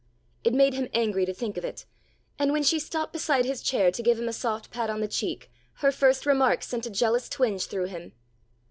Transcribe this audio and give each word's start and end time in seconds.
It 0.43 0.55
made 0.55 0.73
him 0.73 0.89
angry 0.95 1.27
to 1.27 1.31
think 1.35 1.57
of 1.57 1.63
it, 1.63 1.85
and 2.39 2.51
when 2.51 2.63
she 2.63 2.79
stopped 2.79 3.13
beside 3.13 3.45
his 3.45 3.61
chair 3.61 3.91
to 3.91 4.01
give 4.01 4.17
him 4.17 4.27
a 4.27 4.33
soft 4.33 4.71
pat 4.71 4.89
on 4.89 4.99
the 4.99 5.07
cheek 5.07 5.51
her 5.73 5.91
first 5.91 6.25
remark 6.25 6.63
sent 6.63 6.87
a 6.87 6.89
jealous 6.89 7.29
twinge 7.29 7.67
through 7.67 7.85
him. 7.85 8.13